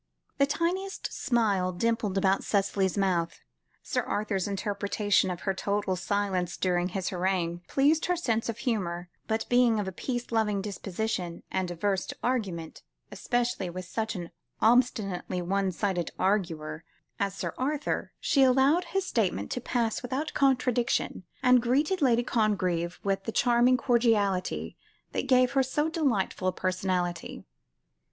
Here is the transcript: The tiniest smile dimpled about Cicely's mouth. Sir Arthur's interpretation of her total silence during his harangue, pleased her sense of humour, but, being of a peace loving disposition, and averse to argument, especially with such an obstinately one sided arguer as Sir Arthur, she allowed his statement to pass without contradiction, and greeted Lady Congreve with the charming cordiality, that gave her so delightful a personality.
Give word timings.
The 0.39 0.47
tiniest 0.47 1.13
smile 1.13 1.71
dimpled 1.71 2.17
about 2.17 2.43
Cicely's 2.43 2.97
mouth. 2.97 3.39
Sir 3.83 4.01
Arthur's 4.01 4.47
interpretation 4.47 5.29
of 5.29 5.41
her 5.41 5.53
total 5.53 5.95
silence 5.95 6.57
during 6.57 6.87
his 6.89 7.09
harangue, 7.09 7.61
pleased 7.67 8.07
her 8.07 8.15
sense 8.15 8.49
of 8.49 8.57
humour, 8.57 9.09
but, 9.27 9.45
being 9.47 9.79
of 9.79 9.87
a 9.87 9.91
peace 9.91 10.31
loving 10.31 10.59
disposition, 10.59 11.43
and 11.51 11.69
averse 11.69 12.07
to 12.07 12.17
argument, 12.23 12.81
especially 13.11 13.69
with 13.69 13.85
such 13.85 14.15
an 14.15 14.31
obstinately 14.59 15.39
one 15.39 15.71
sided 15.71 16.09
arguer 16.17 16.83
as 17.19 17.35
Sir 17.35 17.53
Arthur, 17.59 18.11
she 18.19 18.41
allowed 18.41 18.85
his 18.85 19.05
statement 19.05 19.51
to 19.51 19.61
pass 19.61 20.01
without 20.01 20.33
contradiction, 20.33 21.25
and 21.43 21.61
greeted 21.61 22.01
Lady 22.01 22.23
Congreve 22.23 22.99
with 23.03 23.25
the 23.25 23.31
charming 23.31 23.77
cordiality, 23.77 24.75
that 25.11 25.27
gave 25.27 25.51
her 25.51 25.61
so 25.61 25.89
delightful 25.89 26.47
a 26.47 26.51
personality. 26.51 27.43